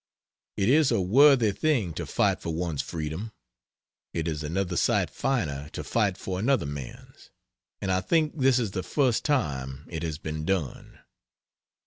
[0.57, 3.31] It is a worthy thing to fight for one's freedom;
[4.15, 7.29] it is another sight finer to fight for another man's.
[7.81, 11.01] And I think this is the first time it has been done.